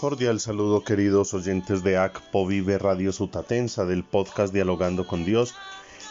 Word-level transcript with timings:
Cordial 0.00 0.40
saludo 0.40 0.82
queridos 0.82 1.34
oyentes 1.34 1.82
de 1.82 1.98
ACPO 1.98 2.46
Vive 2.46 2.78
Radio 2.78 3.12
Sutatensa, 3.12 3.84
del 3.84 4.02
podcast 4.02 4.50
Dialogando 4.50 5.06
con 5.06 5.26
Dios, 5.26 5.54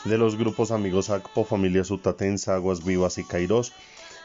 de 0.06 0.20
los 0.20 0.38
grupos 0.38 0.70
amigos 0.70 1.10
ACPO, 1.10 1.44
Familia 1.44 1.84
Sutatensa, 1.84 2.54
Aguas 2.54 2.86
Vivas 2.86 3.18
y 3.18 3.24
Kairos. 3.24 3.74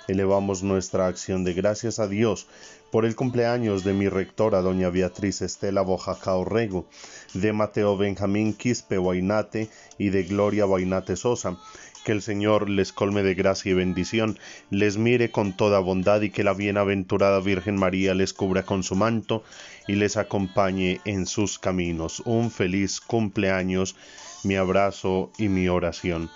Elevamos 0.06 0.62
nuestra 0.62 1.06
acción 1.06 1.44
de 1.44 1.54
gracias 1.54 1.98
a 1.98 2.08
Dios 2.08 2.46
por 2.90 3.06
el 3.06 3.16
cumpleaños 3.16 3.84
de 3.84 3.94
mi 3.94 4.10
rectora, 4.10 4.60
doña 4.60 4.90
Beatriz 4.90 5.40
Estela 5.40 5.80
Bojaca 5.80 6.34
Orrego, 6.34 6.84
de 7.32 7.54
Mateo 7.54 7.96
Benjamín 7.96 8.52
Quispe 8.52 8.98
Guainate 8.98 9.70
y 9.96 10.10
de 10.10 10.24
Gloria 10.24 10.66
Guainate 10.66 11.16
Sosa. 11.16 11.56
Que 12.04 12.12
el 12.12 12.20
Señor 12.20 12.68
les 12.68 12.92
colme 12.92 13.22
de 13.22 13.34
gracia 13.34 13.70
y 13.70 13.74
bendición, 13.74 14.38
les 14.70 14.98
mire 14.98 15.30
con 15.30 15.54
toda 15.54 15.78
bondad 15.78 16.20
y 16.20 16.28
que 16.28 16.44
la 16.44 16.52
bienaventurada 16.52 17.40
Virgen 17.40 17.76
María 17.76 18.12
les 18.14 18.34
cubra 18.34 18.62
con 18.64 18.82
su 18.82 18.94
manto 18.94 19.42
y 19.88 19.94
les 19.94 20.18
acompañe 20.18 21.00
en 21.06 21.26
sus 21.26 21.58
caminos. 21.58 22.20
Un 22.26 22.50
feliz 22.50 23.00
cumpleaños, 23.00 23.96
mi 24.42 24.56
abrazo 24.56 25.32
y 25.38 25.48
mi 25.48 25.68
oración. 25.68 26.30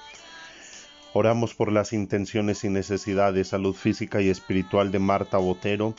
Oramos 1.13 1.55
por 1.55 1.71
las 1.71 1.93
intenciones 1.93 2.65
y 2.65 2.71
necesidades, 2.71 3.35
de 3.35 3.45
salud 3.45 3.75
física 3.75 4.23
y 4.23 4.31
espiritual 4.31 4.91
de 4.91 4.99
Marta 4.99 5.37
Botero, 5.37 5.95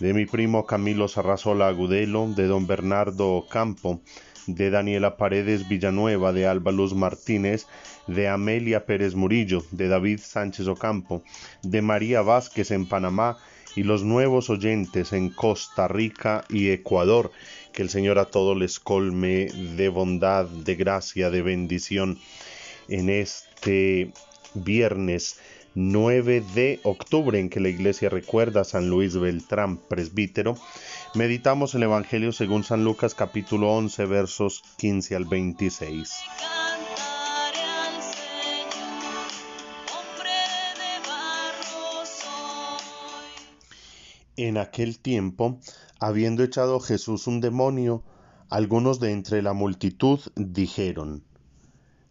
de 0.00 0.14
mi 0.14 0.26
primo 0.26 0.66
Camilo 0.66 1.06
Sarrazola 1.06 1.68
Agudelo, 1.68 2.28
de 2.28 2.46
don 2.46 2.66
Bernardo 2.66 3.46
Campo, 3.48 4.00
de 4.46 4.70
Daniela 4.70 5.16
Paredes 5.16 5.68
Villanueva, 5.68 6.32
de 6.32 6.46
Alba 6.46 6.72
Luz 6.72 6.94
Martínez, 6.94 7.66
de 8.06 8.28
Amelia 8.28 8.86
Pérez 8.86 9.14
Murillo, 9.14 9.64
de 9.70 9.88
David 9.88 10.20
Sánchez 10.22 10.66
Ocampo, 10.66 11.22
de 11.62 11.82
María 11.82 12.22
Vázquez 12.22 12.70
en 12.70 12.86
Panamá 12.86 13.38
y 13.74 13.84
los 13.84 14.04
nuevos 14.04 14.50
oyentes 14.50 15.12
en 15.12 15.30
Costa 15.30 15.88
Rica 15.88 16.44
y 16.48 16.70
Ecuador. 16.70 17.30
Que 17.72 17.82
el 17.82 17.88
Señor 17.88 18.18
a 18.18 18.26
todos 18.26 18.56
les 18.56 18.78
colme 18.78 19.46
de 19.46 19.88
bondad, 19.88 20.46
de 20.46 20.74
gracia, 20.74 21.30
de 21.30 21.42
bendición 21.42 22.18
en 22.88 23.08
este 23.08 24.12
viernes 24.54 25.40
9 25.74 26.44
de 26.54 26.80
octubre 26.82 27.40
en 27.40 27.48
que 27.48 27.58
la 27.58 27.70
iglesia 27.70 28.10
recuerda 28.10 28.60
a 28.60 28.64
San 28.64 28.90
Luis 28.90 29.16
Beltrán, 29.16 29.78
presbítero, 29.78 30.54
meditamos 31.14 31.74
el 31.74 31.84
Evangelio 31.84 32.32
según 32.32 32.62
San 32.62 32.84
Lucas 32.84 33.14
capítulo 33.14 33.72
11 33.72 34.04
versos 34.04 34.62
15 34.76 35.16
al 35.16 35.24
26. 35.24 36.10
En 44.36 44.58
aquel 44.58 44.98
tiempo, 44.98 45.58
habiendo 46.00 46.42
echado 46.42 46.80
Jesús 46.80 47.26
un 47.26 47.40
demonio, 47.40 48.02
algunos 48.50 49.00
de 49.00 49.12
entre 49.12 49.40
la 49.40 49.54
multitud 49.54 50.20
dijeron, 50.36 51.24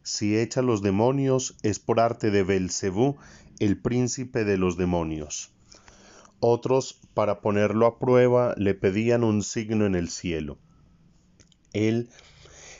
Si 0.01 0.35
echa 0.35 0.63
los 0.63 0.81
demonios 0.81 1.57
es 1.61 1.77
por 1.77 1.99
arte 1.99 2.31
de 2.31 2.41
Belcebú, 2.43 3.17
el 3.61 3.79
príncipe 3.79 4.43
de 4.43 4.57
los 4.57 4.75
demonios. 4.75 5.53
Otros, 6.39 6.99
para 7.13 7.41
ponerlo 7.41 7.85
a 7.85 7.99
prueba, 7.99 8.55
le 8.57 8.73
pedían 8.73 9.23
un 9.23 9.43
signo 9.43 9.85
en 9.85 9.93
el 9.93 10.09
cielo. 10.09 10.57
Él, 11.71 12.09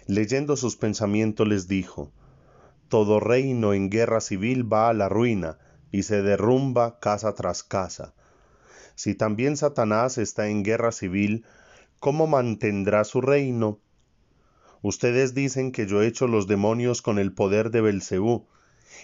leyendo 0.08 0.58
sus 0.58 0.78
pensamientos, 0.78 1.48
les 1.48 1.68
dijo, 1.68 2.12
Todo 2.90 3.20
reino 3.20 3.76
en 3.76 3.92
guerra 3.92 4.22
civil 4.22 4.74
va 4.74 4.90
a 4.90 4.94
la 4.94 5.08
ruina 5.08 5.60
y 5.92 6.02
se 6.02 6.24
derrumba 6.24 6.98
casa 6.98 7.36
tras 7.36 7.62
casa. 7.62 8.16
Si 8.96 9.14
también 9.14 9.58
Satanás 9.58 10.18
está 10.18 10.48
en 10.48 10.64
guerra 10.64 10.92
civil, 10.92 11.46
¿cómo 12.00 12.26
mantendrá 12.26 13.04
su 13.04 13.22
reino? 13.22 13.80
Ustedes 14.82 15.36
dicen 15.36 15.72
que 15.72 15.86
yo 15.86 16.02
he 16.02 16.08
hecho 16.08 16.26
los 16.26 16.48
demonios 16.48 17.04
con 17.04 17.20
el 17.20 17.34
poder 17.34 17.70
de 17.70 17.82
Belcebú, 17.82 18.48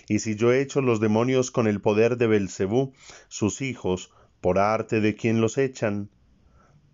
y 0.08 0.20
si 0.20 0.36
yo 0.36 0.54
he 0.54 0.62
hecho 0.62 0.82
los 0.82 1.00
demonios 1.00 1.52
con 1.52 1.68
el 1.68 1.82
poder 1.82 2.18
de 2.18 2.28
Belcebú, 2.28 2.94
sus 3.28 3.62
hijos, 3.62 4.12
por 4.42 4.60
arte 4.60 5.02
de 5.02 5.16
quien 5.16 5.42
los 5.42 5.58
echan. 5.58 6.10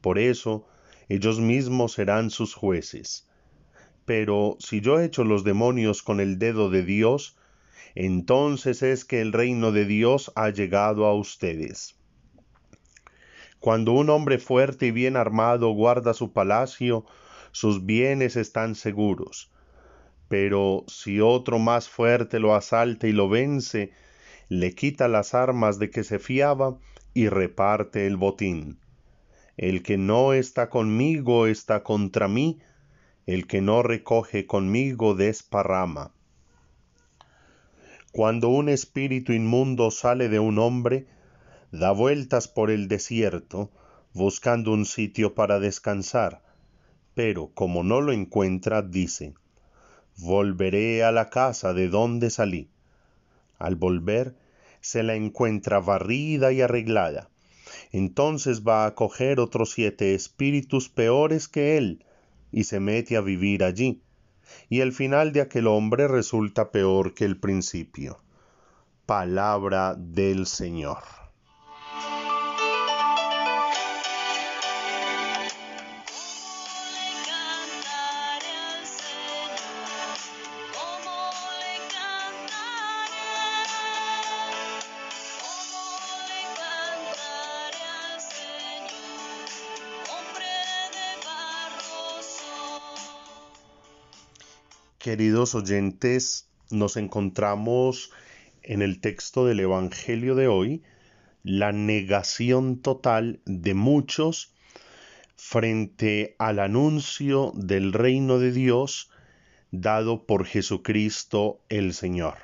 Por 0.02 0.18
eso, 0.18 0.68
ellos 1.10 1.40
mismos 1.40 1.94
serán 1.94 2.30
sus 2.30 2.54
jueces. 2.54 3.30
Pero 4.06 4.58
si 4.60 4.82
yo 4.82 5.00
he 5.00 5.06
hecho 5.06 5.24
los 5.24 5.44
demonios 5.44 6.02
con 6.02 6.20
el 6.20 6.40
dedo 6.40 6.70
de 6.70 6.84
Dios, 6.84 7.38
entonces 7.96 8.82
es 8.82 9.06
que 9.06 9.22
el 9.22 9.32
reino 9.32 9.72
de 9.72 9.86
Dios 9.86 10.32
ha 10.36 10.50
llegado 10.50 11.06
a 11.06 11.14
ustedes. 11.14 11.96
Cuando 13.60 13.94
un 13.94 14.10
hombre 14.10 14.40
fuerte 14.40 14.88
y 14.88 14.92
bien 14.92 15.16
armado 15.16 15.70
guarda 15.70 16.14
su 16.14 16.34
palacio, 16.34 17.06
sus 17.52 17.86
bienes 17.86 18.36
están 18.36 18.76
seguros 18.76 19.53
pero 20.28 20.84
si 20.88 21.20
otro 21.20 21.60
más 21.60 21.90
fuerte 21.90 22.40
lo 22.40 22.56
asalta 22.56 23.08
y 23.08 23.12
lo 23.12 23.30
vence, 23.30 23.92
le 24.50 24.74
quita 24.76 25.08
las 25.08 25.34
armas 25.34 25.80
de 25.80 25.90
que 25.90 26.04
se 26.04 26.20
fiaba 26.20 26.78
y 27.14 27.30
reparte 27.30 28.08
el 28.08 28.18
botín. 28.18 28.80
El 29.58 29.84
que 29.84 29.98
no 29.98 30.34
está 30.34 30.70
conmigo 30.70 31.48
está 31.48 31.84
contra 31.84 32.28
mí, 32.28 32.60
el 33.26 33.48
que 33.48 33.62
no 33.62 33.84
recoge 33.84 34.48
conmigo 34.48 35.16
desparrama. 35.16 36.14
Cuando 38.12 38.50
un 38.50 38.70
espíritu 38.70 39.34
inmundo 39.34 39.92
sale 39.92 40.30
de 40.30 40.40
un 40.40 40.60
hombre, 40.60 41.08
da 41.72 41.92
vueltas 41.92 42.48
por 42.48 42.70
el 42.70 42.88
desierto, 42.88 43.72
buscando 44.14 44.72
un 44.72 44.86
sitio 44.86 45.34
para 45.34 45.60
descansar, 45.60 46.44
pero 47.16 47.52
como 47.54 47.84
no 47.84 48.02
lo 48.02 48.12
encuentra, 48.12 48.82
dice, 48.82 49.34
volveré 50.18 51.04
a 51.04 51.12
la 51.12 51.30
casa 51.30 51.74
de 51.74 51.90
donde 51.90 52.30
salí. 52.30 52.70
Al 53.58 53.76
volver, 53.76 54.36
se 54.82 55.04
la 55.04 55.16
encuentra 55.16 55.80
barrida 55.80 56.52
y 56.52 56.62
arreglada. 56.62 57.30
Entonces 57.92 58.64
va 58.64 58.86
a 58.86 58.96
coger 58.96 59.40
otros 59.40 59.72
siete 59.72 60.14
espíritus 60.14 60.90
peores 60.90 61.48
que 61.48 61.78
él, 61.78 62.06
y 62.52 62.66
se 62.66 62.80
mete 62.80 63.18
a 63.18 63.22
vivir 63.22 63.64
allí. 63.64 64.02
Y 64.70 64.82
el 64.82 64.92
final 64.92 65.32
de 65.32 65.42
aquel 65.42 65.68
hombre 65.68 66.08
resulta 66.08 66.72
peor 66.72 67.14
que 67.14 67.26
el 67.26 67.40
principio. 67.40 68.18
Palabra 69.06 69.96
del 69.96 70.46
Señor. 70.46 71.23
Queridos 95.04 95.54
oyentes, 95.54 96.48
nos 96.72 96.96
encontramos 96.96 98.10
en 98.62 98.82
el 98.82 99.02
texto 99.02 99.46
del 99.46 99.60
Evangelio 99.60 100.34
de 100.34 100.48
hoy 100.48 100.82
la 101.44 101.74
negación 101.74 102.82
total 102.82 103.42
de 103.46 103.74
muchos 103.74 104.54
frente 105.36 106.38
al 106.40 106.60
anuncio 106.60 107.52
del 107.54 107.92
reino 107.92 108.40
de 108.40 108.54
Dios 108.54 109.12
dado 109.72 110.26
por 110.26 110.46
Jesucristo 110.46 111.60
el 111.68 111.94
Señor. 111.94 112.38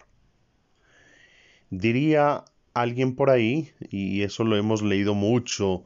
Diría 1.69 2.43
alguien 2.73 3.15
por 3.15 3.29
ahí, 3.29 3.71
y 3.89 4.23
eso 4.23 4.43
lo 4.43 4.57
hemos 4.57 4.81
leído 4.81 5.15
mucho 5.15 5.85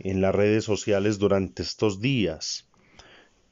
en 0.00 0.20
las 0.20 0.34
redes 0.34 0.64
sociales 0.64 1.20
durante 1.20 1.62
estos 1.62 2.00
días, 2.00 2.68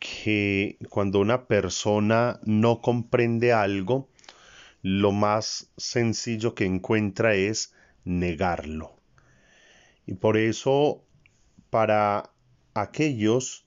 que 0.02 0.78
cuando 0.90 1.20
una 1.20 1.46
persona 1.46 2.40
no 2.42 2.80
comprende 2.80 3.52
algo, 3.52 4.08
lo 4.82 5.12
más 5.12 5.70
sencillo 5.76 6.56
que 6.56 6.64
encuentra 6.64 7.36
es 7.36 7.72
negarlo. 8.04 8.96
Y 10.04 10.14
por 10.14 10.36
eso, 10.36 11.04
para 11.70 12.32
aquellos 12.74 13.64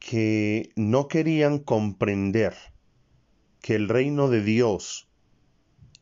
que 0.00 0.72
no 0.74 1.06
querían 1.06 1.60
comprender 1.60 2.56
que 3.62 3.76
el 3.76 3.88
reino 3.88 4.28
de 4.28 4.42
Dios 4.42 5.08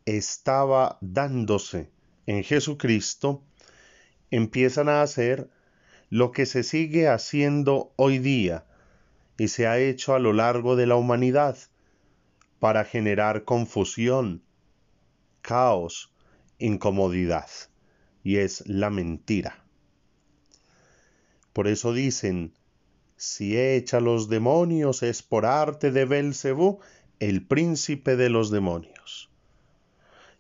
estaba 0.07 0.97
dándose 1.03 1.91
en 2.25 2.43
Jesucristo, 2.43 3.45
empiezan 4.31 4.89
a 4.89 5.03
hacer 5.03 5.51
lo 6.11 6.33
que 6.33 6.47
se 6.47 6.63
sigue 6.63 7.09
haciendo 7.09 7.93
hoy 7.97 8.19
día 8.19 8.65
y 9.37 9.49
se 9.49 9.67
ha 9.67 9.79
hecho 9.79 10.15
a 10.15 10.19
lo 10.19 10.33
largo 10.33 10.77
de 10.77 10.87
la 10.87 10.97
humanidad 10.97 11.57
para 12.59 12.85
generar 12.85 13.45
confusión, 13.45 14.43
caos, 15.43 16.13
incomodidad, 16.59 17.49
y 18.25 18.37
es 18.37 18.67
la 18.67 18.91
mentira. 18.91 19.65
Por 21.53 21.69
eso 21.69 21.93
dicen, 21.93 22.53
si 23.17 23.59
echa 23.59 24.01
los 24.01 24.29
demonios 24.29 25.03
es 25.03 25.23
por 25.23 25.47
arte 25.47 25.91
de 25.91 26.05
Belcebú, 26.05 26.81
el 27.21 27.47
príncipe 27.47 28.17
de 28.17 28.31
los 28.31 28.51
demonios. 28.51 29.31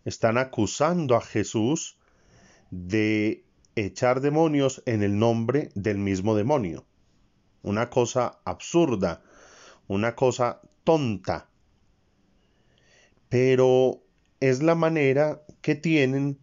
Están 0.04 0.38
acusando 0.38 1.16
a 1.16 1.20
Jesús 1.20 1.98
de 2.70 3.44
echar 3.84 4.20
demonios 4.20 4.82
en 4.86 5.02
el 5.02 5.19
nombre 5.19 5.70
del 5.75 5.98
mismo 5.98 6.34
demonio. 6.34 6.84
Una 7.62 7.90
cosa 7.90 8.40
absurda, 8.44 9.22
una 9.86 10.14
cosa 10.14 10.60
tonta. 10.84 11.48
Pero 13.28 14.02
es 14.40 14.62
la 14.62 14.75
manera 14.75 15.42
que 15.60 15.75
tienen 15.75 16.38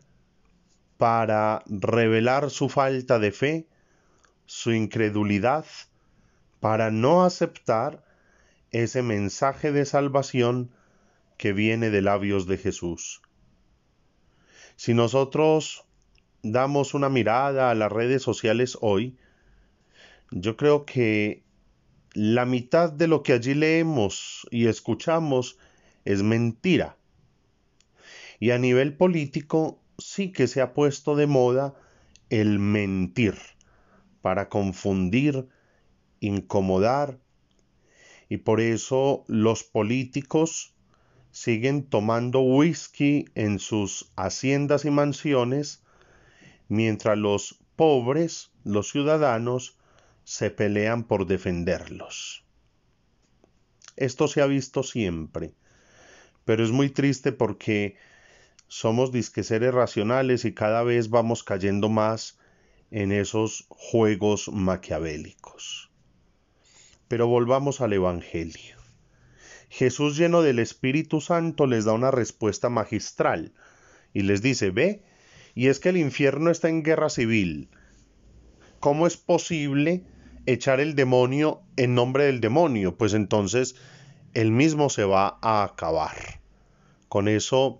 para 0.97 1.63
revelar 1.67 2.49
su 2.49 2.69
falta 2.69 3.19
de 3.19 3.31
fe, 3.31 3.67
su 4.45 4.71
incredulidad, 4.71 5.65
para 6.59 6.91
no 6.91 7.23
aceptar 7.23 8.03
ese 8.71 9.01
mensaje 9.01 9.71
de 9.71 9.85
salvación 9.85 10.71
que 11.37 11.53
viene 11.53 11.89
de 11.89 12.01
labios 12.01 12.47
de 12.47 12.57
Jesús. 12.57 13.21
Si 14.75 14.93
nosotros 14.93 15.85
damos 16.51 16.93
una 16.93 17.09
mirada 17.09 17.71
a 17.71 17.75
las 17.75 17.91
redes 17.91 18.21
sociales 18.21 18.77
hoy, 18.81 19.17
yo 20.31 20.55
creo 20.57 20.85
que 20.85 21.43
la 22.13 22.45
mitad 22.45 22.91
de 22.91 23.07
lo 23.07 23.23
que 23.23 23.33
allí 23.33 23.55
leemos 23.55 24.47
y 24.51 24.67
escuchamos 24.67 25.57
es 26.05 26.21
mentira. 26.21 26.97
Y 28.39 28.51
a 28.51 28.59
nivel 28.59 28.95
político 28.95 29.81
sí 29.97 30.31
que 30.31 30.47
se 30.47 30.61
ha 30.61 30.73
puesto 30.73 31.15
de 31.15 31.25
moda 31.25 31.73
el 32.29 32.59
mentir 32.59 33.35
para 34.21 34.49
confundir, 34.49 35.47
incomodar, 36.19 37.19
y 38.29 38.37
por 38.37 38.61
eso 38.61 39.23
los 39.27 39.63
políticos 39.63 40.75
siguen 41.31 41.83
tomando 41.83 42.41
whisky 42.41 43.25
en 43.35 43.59
sus 43.59 44.11
haciendas 44.15 44.85
y 44.85 44.91
mansiones, 44.91 45.84
mientras 46.67 47.17
los 47.17 47.59
pobres, 47.75 48.51
los 48.63 48.89
ciudadanos, 48.89 49.77
se 50.23 50.49
pelean 50.49 51.03
por 51.03 51.27
defenderlos. 51.27 52.43
Esto 53.95 54.27
se 54.27 54.41
ha 54.41 54.45
visto 54.45 54.83
siempre, 54.83 55.53
pero 56.43 56.63
es 56.63 56.71
muy 56.71 56.89
triste 56.89 57.31
porque 57.31 57.95
somos 58.67 59.11
disque 59.11 59.43
seres 59.43 59.73
racionales 59.73 60.43
y 60.45 60.53
cada 60.53 60.83
vez 60.83 61.09
vamos 61.09 61.43
cayendo 61.43 61.89
más 61.89 62.37
en 62.91 63.11
esos 63.11 63.65
juegos 63.69 64.49
maquiavélicos. 64.51 65.91
Pero 67.07 67.27
volvamos 67.27 67.81
al 67.81 67.93
Evangelio. 67.93 68.77
Jesús 69.69 70.17
lleno 70.17 70.41
del 70.41 70.59
Espíritu 70.59 71.21
Santo 71.21 71.67
les 71.67 71.85
da 71.85 71.93
una 71.93 72.11
respuesta 72.11 72.69
magistral 72.69 73.53
y 74.13 74.21
les 74.21 74.41
dice, 74.41 74.71
ve, 74.71 75.03
y 75.55 75.67
es 75.67 75.79
que 75.79 75.89
el 75.89 75.97
infierno 75.97 76.51
está 76.51 76.69
en 76.69 76.83
guerra 76.83 77.09
civil. 77.09 77.69
¿Cómo 78.81 79.07
es 79.07 79.15
posible 79.17 80.03
echar 80.45 80.81
el 80.81 80.95
demonio 80.95 81.61
en 81.77 81.95
nombre 81.95 82.25
del 82.25 82.41
demonio? 82.41 82.97
Pues 82.97 83.13
entonces 83.13 83.75
él 84.33 84.51
mismo 84.51 84.89
se 84.89 85.05
va 85.05 85.39
a 85.41 85.63
acabar. 85.63 86.41
Con 87.07 87.29
eso 87.29 87.79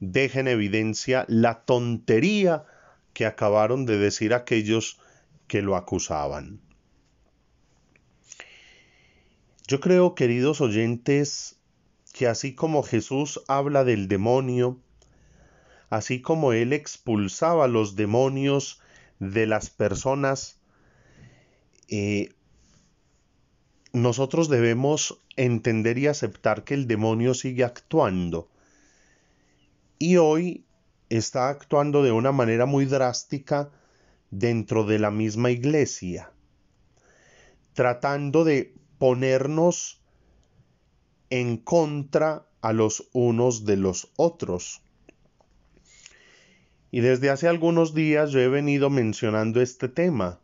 deja 0.00 0.40
en 0.40 0.48
evidencia 0.48 1.24
la 1.28 1.64
tontería 1.64 2.64
que 3.12 3.24
acabaron 3.24 3.86
de 3.86 3.98
decir 3.98 4.34
aquellos 4.34 4.98
que 5.46 5.62
lo 5.62 5.76
acusaban. 5.76 6.60
Yo 9.68 9.78
creo, 9.80 10.16
queridos 10.16 10.60
oyentes, 10.60 11.60
que 12.12 12.26
así 12.26 12.54
como 12.54 12.82
Jesús 12.82 13.40
habla 13.46 13.84
del 13.84 14.08
demonio, 14.08 14.80
así 15.92 16.22
como 16.22 16.54
Él 16.54 16.72
expulsaba 16.72 17.68
los 17.68 17.96
demonios 17.96 18.80
de 19.18 19.46
las 19.46 19.68
personas, 19.68 20.58
eh, 21.88 22.30
nosotros 23.92 24.48
debemos 24.48 25.20
entender 25.36 25.98
y 25.98 26.06
aceptar 26.06 26.64
que 26.64 26.72
el 26.72 26.86
demonio 26.86 27.34
sigue 27.34 27.62
actuando. 27.62 28.48
Y 29.98 30.16
hoy 30.16 30.64
está 31.10 31.50
actuando 31.50 32.02
de 32.02 32.12
una 32.12 32.32
manera 32.32 32.64
muy 32.64 32.86
drástica 32.86 33.70
dentro 34.30 34.84
de 34.84 34.98
la 34.98 35.10
misma 35.10 35.50
iglesia, 35.50 36.32
tratando 37.74 38.44
de 38.44 38.74
ponernos 38.96 40.00
en 41.28 41.58
contra 41.58 42.46
a 42.62 42.72
los 42.72 43.10
unos 43.12 43.66
de 43.66 43.76
los 43.76 44.10
otros. 44.16 44.80
Y 46.92 47.00
desde 47.00 47.30
hace 47.30 47.48
algunos 47.48 47.94
días 47.94 48.32
yo 48.32 48.40
he 48.40 48.48
venido 48.48 48.90
mencionando 48.90 49.62
este 49.62 49.88
tema, 49.88 50.40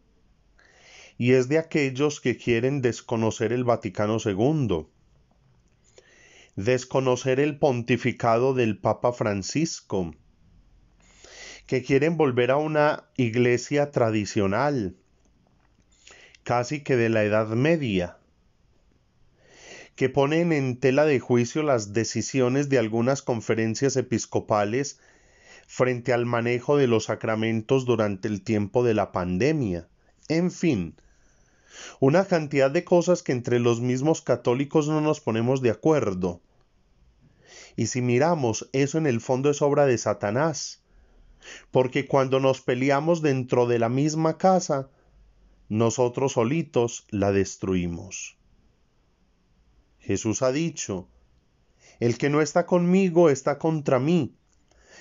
y 1.19 1.33
es 1.33 1.49
de 1.49 1.59
aquellos 1.59 2.23
que 2.23 2.39
quieren 2.39 2.81
desconocer 2.81 3.53
el 3.53 3.65
Vaticano 3.65 4.17
II, 4.25 4.87
desconocer 6.57 7.39
el 7.39 7.59
pontificado 7.59 8.55
del 8.55 8.79
Papa 8.79 9.13
Francisco, 9.13 10.15
que 11.67 11.83
quieren 11.83 12.17
volver 12.17 12.51
a 12.51 12.57
una 12.57 13.11
iglesia 13.19 13.91
tradicional, 13.91 14.97
casi 16.45 16.81
que 16.83 16.97
de 16.97 17.11
la 17.11 17.25
Edad 17.25 17.49
Media, 17.49 18.17
que 19.97 20.09
ponen 20.09 20.53
en 20.53 20.81
tela 20.81 21.05
de 21.05 21.21
juicio 21.21 21.63
las 21.63 21.93
decisiones 21.93 22.71
de 22.71 22.79
algunas 22.79 23.21
conferencias 23.21 23.97
episcopales 23.97 24.99
frente 25.69 26.15
al 26.15 26.25
manejo 26.25 26.79
de 26.79 26.87
los 26.87 27.05
sacramentos 27.05 27.85
durante 27.85 28.27
el 28.27 28.43
tiempo 28.43 28.83
de 28.83 28.95
la 28.95 29.13
pandemia. 29.13 29.87
En 30.27 30.51
fin, 30.51 30.97
una 32.01 32.25
cantidad 32.25 32.71
de 32.71 32.85
cosas 32.85 33.23
que 33.23 33.33
entre 33.33 33.61
los 33.61 33.83
mismos 33.83 34.23
católicos 34.23 34.89
no 34.89 35.03
nos 35.03 35.21
ponemos 35.21 35.61
de 35.61 35.71
acuerdo. 35.71 36.41
Y 37.77 37.89
si 37.89 38.01
miramos, 38.01 38.71
eso 38.73 38.97
en 38.97 39.07
el 39.07 39.21
fondo 39.21 39.51
es 39.51 39.61
obra 39.61 39.85
de 39.85 39.99
Satanás, 39.99 40.83
porque 41.71 42.07
cuando 42.09 42.41
nos 42.41 42.63
peleamos 42.63 43.21
dentro 43.21 43.67
de 43.67 43.79
la 43.79 43.91
misma 43.91 44.39
casa, 44.39 44.89
nosotros 45.69 46.33
solitos 46.33 47.07
la 47.11 47.31
destruimos. 47.31 48.39
Jesús 49.99 50.41
ha 50.41 50.51
dicho, 50.51 51.09
el 52.01 52.17
que 52.17 52.31
no 52.31 52.41
está 52.41 52.65
conmigo 52.65 53.29
está 53.29 53.59
contra 53.59 53.99
mí, 53.99 54.35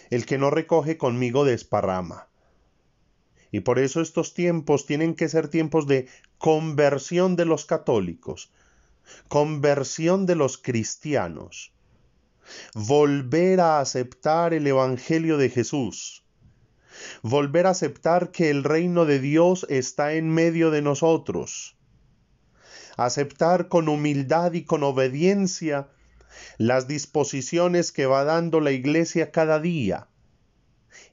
el 0.10 0.26
que 0.26 0.38
no 0.38 0.50
recoge 0.50 0.98
conmigo 0.98 1.46
desparrama. 1.46 2.28
Y 3.52 3.62
por 3.62 3.80
eso 3.80 4.02
estos 4.02 4.34
tiempos 4.34 4.86
tienen 4.86 5.16
que 5.16 5.30
ser 5.30 5.48
tiempos 5.48 5.88
de 5.88 6.08
conversión 6.38 7.36
de 7.36 7.46
los 7.46 7.66
católicos, 7.66 8.52
conversión 9.28 10.26
de 10.26 10.36
los 10.36 10.58
cristianos, 10.58 11.72
volver 12.74 13.62
a 13.62 13.80
aceptar 13.80 14.54
el 14.54 14.68
Evangelio 14.68 15.38
de 15.38 15.50
Jesús, 15.50 16.24
volver 17.22 17.68
a 17.68 17.72
aceptar 17.72 18.32
que 18.32 18.50
el 18.50 18.64
reino 18.64 19.06
de 19.06 19.20
Dios 19.20 19.66
está 19.70 20.14
en 20.14 20.30
medio 20.30 20.72
de 20.72 20.82
nosotros, 20.82 21.78
aceptar 22.98 23.70
con 23.70 23.88
humildad 23.88 24.54
y 24.54 24.64
con 24.64 24.84
obediencia 24.84 25.90
las 26.58 26.88
disposiciones 26.88 27.92
que 27.92 28.06
va 28.06 28.24
dando 28.24 28.60
la 28.60 28.72
iglesia 28.72 29.32
cada 29.32 29.60
día. 29.60 30.08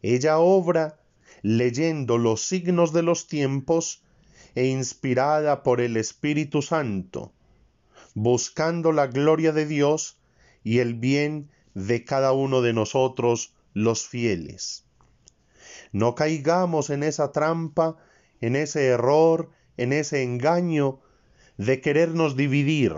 Ella 0.02 0.38
obra 0.38 1.00
leyendo 1.42 2.18
los 2.18 2.42
signos 2.42 2.92
de 2.92 3.02
los 3.02 3.26
tiempos 3.26 4.02
e 4.54 4.66
inspirada 4.66 5.62
por 5.62 5.80
el 5.80 5.97
Espíritu 5.97 6.62
Santo, 6.62 7.33
buscando 8.14 8.92
la 8.92 9.09
gloria 9.09 9.52
de 9.52 9.66
Dios 9.66 10.18
y 10.62 10.78
el 10.78 10.94
bien 10.94 11.50
de 11.75 12.04
cada 12.04 12.33
uno 12.33 12.62
de 12.62 12.73
nosotros 12.73 13.54
los 13.75 14.06
fieles. 14.06 14.85
No 15.92 16.14
caigamos 16.14 16.90
en 16.90 17.02
esa 17.02 17.33
trampa, 17.33 17.97
en 18.40 18.56
ese 18.56 18.87
error, 18.87 19.50
en 19.76 19.92
ese 19.92 20.23
engaño 20.23 21.00
de 21.56 21.80
querernos 21.80 22.37
dividir, 22.37 22.94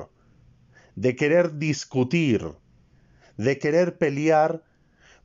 de 0.96 1.14
querer 1.14 1.58
discutir, 1.58 2.54
de 3.36 3.58
querer 3.58 3.98
pelear 3.98 4.64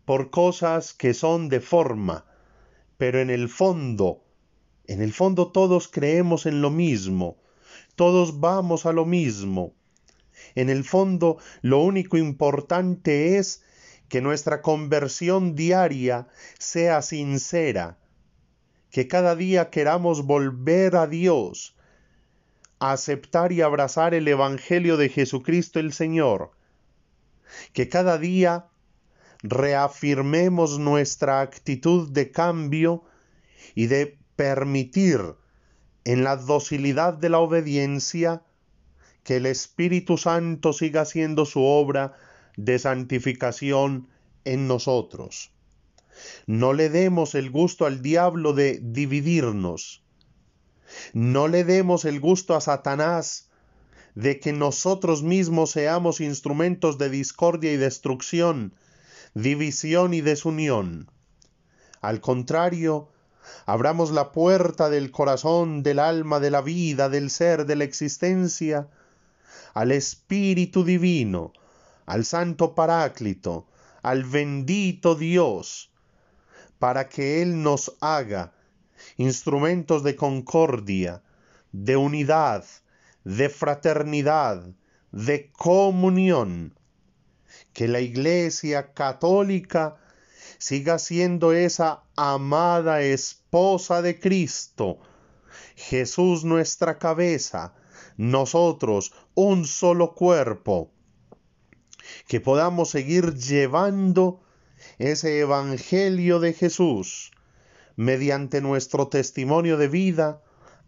por 0.06 0.30
cosas 0.30 0.94
que 0.94 1.14
son 1.14 1.50
de 1.50 1.62
forma, 1.62 2.26
pero 2.98 3.20
en 3.20 3.30
el 3.30 3.48
fondo, 3.50 4.24
en 4.86 5.02
el 5.02 5.14
fondo 5.14 5.52
todos 5.52 5.88
creemos 5.88 6.46
en 6.46 6.62
lo 6.62 6.70
mismo, 6.70 7.38
todos 7.96 8.40
vamos 8.42 8.86
a 8.86 8.92
lo 8.92 9.06
mismo. 9.06 9.74
En 10.56 10.70
el 10.70 10.84
fondo, 10.84 11.38
lo 11.62 11.80
único 11.80 12.18
importante 12.18 13.38
es 13.38 13.64
que 14.10 14.22
nuestra 14.22 14.62
conversión 14.62 15.56
diaria 15.56 16.28
sea 16.60 17.02
sincera, 17.02 17.98
que 18.90 19.08
cada 19.08 19.38
día 19.38 19.70
queramos 19.70 20.26
volver 20.26 20.98
a 20.98 21.08
Dios, 21.08 21.78
aceptar 22.82 23.52
y 23.52 23.62
abrazar 23.62 24.16
el 24.16 24.28
Evangelio 24.28 24.98
de 24.98 25.08
Jesucristo 25.10 25.80
el 25.80 25.94
Señor, 25.94 26.52
que 27.74 27.88
cada 27.90 28.18
día 28.18 28.66
reafirmemos 29.44 30.80
nuestra 30.80 31.42
actitud 31.42 32.10
de 32.10 32.32
cambio 32.32 33.04
y 33.76 33.86
de 33.86 34.18
permitir 34.36 35.22
en 36.06 36.24
la 36.24 36.36
docilidad 36.38 37.14
de 37.14 37.30
la 37.30 37.38
obediencia 37.38 38.42
que 39.24 39.38
el 39.38 39.46
Espíritu 39.46 40.18
Santo 40.18 40.74
siga 40.74 41.02
haciendo 41.02 41.46
su 41.46 41.64
obra 41.64 42.14
de 42.58 42.80
santificación 42.80 44.08
en 44.44 44.68
nosotros. 44.68 45.52
No 46.48 46.74
le 46.74 46.90
demos 46.90 47.36
el 47.36 47.52
gusto 47.52 47.86
al 47.86 48.02
diablo 48.02 48.54
de 48.54 48.80
dividirnos. 48.82 50.01
No 51.14 51.48
le 51.48 51.64
demos 51.64 52.06
el 52.06 52.20
gusto 52.20 52.56
a 52.56 52.62
Satanás 52.62 53.50
de 54.16 54.40
que 54.40 54.54
nosotros 54.54 55.24
mismos 55.24 55.72
seamos 55.72 56.20
instrumentos 56.20 56.98
de 56.98 57.10
discordia 57.10 57.72
y 57.72 57.78
destrucción, 57.78 58.74
división 59.34 60.14
y 60.14 60.22
desunión. 60.22 61.10
Al 62.02 62.20
contrario, 62.20 63.10
abramos 63.66 64.12
la 64.12 64.32
puerta 64.32 64.90
del 64.90 65.12
corazón, 65.12 65.84
del 65.84 66.00
alma, 66.00 66.40
de 66.40 66.52
la 66.52 66.62
vida, 66.62 67.10
del 67.10 67.30
ser, 67.30 67.66
de 67.66 67.76
la 67.76 67.84
existencia, 67.84 68.90
al 69.74 69.92
Espíritu 69.92 70.84
Divino, 70.84 71.54
al 72.06 72.26
Santo 72.26 72.76
Paráclito, 72.76 73.66
al 74.02 74.24
bendito 74.24 75.16
Dios, 75.16 75.92
para 76.80 77.08
que 77.08 77.42
Él 77.42 77.62
nos 77.62 77.96
haga 78.02 78.54
instrumentos 79.18 80.04
de 80.04 80.16
concordia, 80.16 81.22
de 81.72 81.98
unidad, 81.98 82.66
de 83.24 83.50
fraternidad, 83.50 84.64
de 85.12 85.52
comunión, 85.52 86.74
que 87.74 87.88
la 87.88 88.00
Iglesia 88.00 88.94
católica 88.94 89.98
siga 90.58 91.00
siendo 91.00 91.54
esa 91.54 92.04
amada 92.16 93.02
esposa 93.02 94.02
de 94.02 94.20
Cristo, 94.20 95.00
Jesús 95.76 96.44
nuestra 96.44 96.98
cabeza, 96.98 97.74
nosotros 98.18 99.14
un 99.34 99.66
solo 99.66 100.14
cuerpo, 100.14 100.92
que 102.28 102.40
podamos 102.40 102.90
seguir 102.90 103.36
llevando 103.36 104.42
ese 104.98 105.40
Evangelio 105.40 106.40
de 106.40 106.54
Jesús 106.54 107.32
mediante 107.96 108.62
nuestro 108.62 109.08
testimonio 109.08 109.78
de 109.78 109.88
vida 109.88 110.42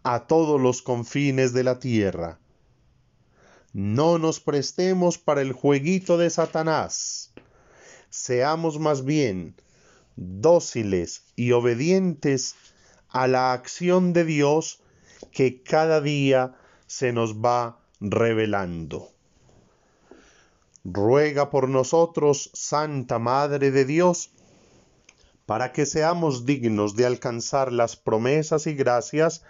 a 0.03 0.27
todos 0.27 0.59
los 0.59 0.81
confines 0.81 1.53
de 1.53 1.63
la 1.63 1.79
tierra. 1.79 2.39
No 3.73 4.19
nos 4.19 4.39
prestemos 4.39 5.17
para 5.17 5.41
el 5.41 5.51
jueguito 5.53 6.17
de 6.17 6.29
Satanás. 6.29 7.33
Seamos 8.09 8.79
más 8.79 9.03
bien 9.03 9.55
dóciles 10.15 11.23
y 11.35 11.53
obedientes 11.53 12.55
a 13.09 13.27
la 13.27 13.53
acción 13.53 14.13
de 14.13 14.25
Dios 14.25 14.79
que 15.31 15.63
cada 15.63 16.01
día 16.01 16.55
se 16.87 17.13
nos 17.13 17.37
va 17.37 17.79
revelando. 17.99 19.09
Ruega 20.83 21.49
por 21.49 21.69
nosotros, 21.69 22.51
Santa 22.53 23.17
Madre 23.17 23.71
de 23.71 23.85
Dios, 23.85 24.31
para 25.45 25.71
que 25.71 25.85
seamos 25.85 26.45
dignos 26.45 26.95
de 26.95 27.05
alcanzar 27.05 27.71
las 27.71 27.95
promesas 27.95 28.67
y 28.67 28.73
gracias 28.73 29.43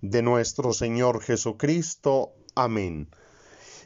de 0.00 0.22
nuestro 0.22 0.72
Señor 0.72 1.22
Jesucristo. 1.22 2.32
Amén. 2.54 3.08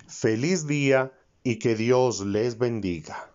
Feliz 0.06 0.66
día 0.66 1.12
y 1.42 1.58
que 1.58 1.74
Dios 1.74 2.20
les 2.20 2.58
bendiga. 2.58 3.33